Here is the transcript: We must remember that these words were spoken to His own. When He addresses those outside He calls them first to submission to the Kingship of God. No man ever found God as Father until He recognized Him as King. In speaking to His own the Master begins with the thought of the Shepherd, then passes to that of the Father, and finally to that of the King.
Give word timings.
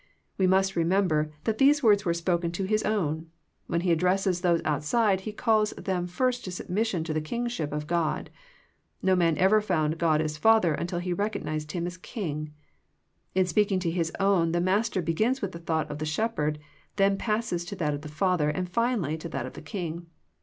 We 0.35 0.47
must 0.47 0.75
remember 0.75 1.29
that 1.43 1.59
these 1.59 1.83
words 1.83 2.05
were 2.05 2.13
spoken 2.15 2.51
to 2.53 2.63
His 2.63 2.81
own. 2.81 3.29
When 3.67 3.81
He 3.81 3.91
addresses 3.91 4.41
those 4.41 4.59
outside 4.65 5.21
He 5.21 5.31
calls 5.31 5.73
them 5.77 6.07
first 6.07 6.43
to 6.45 6.51
submission 6.51 7.03
to 7.03 7.13
the 7.13 7.21
Kingship 7.21 7.71
of 7.71 7.85
God. 7.85 8.31
No 9.03 9.15
man 9.15 9.37
ever 9.37 9.61
found 9.61 9.99
God 9.99 10.19
as 10.19 10.37
Father 10.37 10.73
until 10.73 10.97
He 10.97 11.13
recognized 11.13 11.73
Him 11.73 11.85
as 11.85 11.97
King. 11.97 12.51
In 13.35 13.45
speaking 13.45 13.77
to 13.81 13.91
His 13.91 14.11
own 14.19 14.53
the 14.53 14.59
Master 14.59 15.03
begins 15.03 15.39
with 15.39 15.51
the 15.51 15.59
thought 15.59 15.91
of 15.91 15.99
the 15.99 16.05
Shepherd, 16.07 16.57
then 16.95 17.15
passes 17.15 17.63
to 17.65 17.75
that 17.75 17.93
of 17.93 18.01
the 18.01 18.09
Father, 18.09 18.49
and 18.49 18.67
finally 18.67 19.19
to 19.19 19.29
that 19.29 19.45
of 19.45 19.53
the 19.53 19.61
King. 19.61 20.07